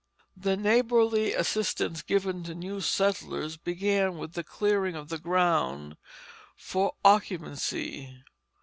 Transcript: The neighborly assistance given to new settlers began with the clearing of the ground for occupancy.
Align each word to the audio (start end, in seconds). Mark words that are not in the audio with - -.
The 0.35 0.57
neighborly 0.57 1.33
assistance 1.35 2.01
given 2.01 2.41
to 2.45 2.55
new 2.55 2.81
settlers 2.81 3.55
began 3.55 4.17
with 4.17 4.33
the 4.33 4.43
clearing 4.43 4.95
of 4.95 5.09
the 5.09 5.19
ground 5.19 5.95
for 6.55 6.95
occupancy. 7.05 8.23